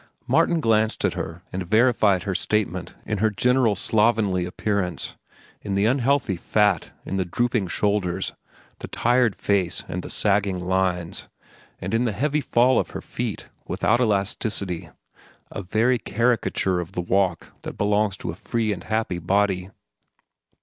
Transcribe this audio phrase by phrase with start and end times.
[0.25, 5.15] Martin glanced at her and verified her statement in her general slovenly appearance,
[5.61, 8.33] in the unhealthy fat, in the drooping shoulders,
[8.79, 11.29] the tired face with the sagging lines,
[11.79, 17.51] and in the heavy fall of her feet, without elasticity—a very caricature of the walk
[17.61, 19.69] that belongs to a free and happy body.